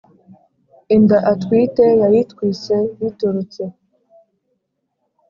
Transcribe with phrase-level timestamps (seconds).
[0.95, 3.63] Inda atwite yayitwise biturutse